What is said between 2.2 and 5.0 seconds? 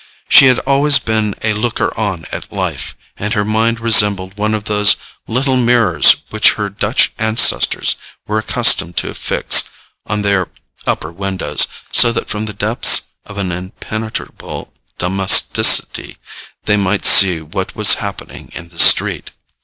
at life, and her mind resembled one of those